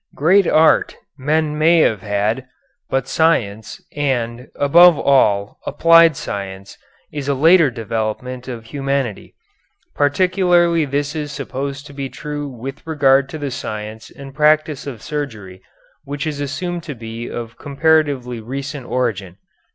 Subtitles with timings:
[0.15, 2.47] Great art men may have had,
[2.89, 6.75] but science and, above all, applied science,
[7.13, 9.35] is a later development of humanity.
[9.93, 15.03] Particularly is this supposed to be true with regard to the science and practice of
[15.03, 15.61] surgery,
[16.03, 19.37] which is assumed to be of comparatively recent origin.